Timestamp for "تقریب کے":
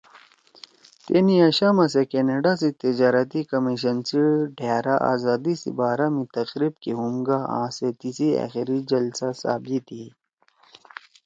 6.37-6.91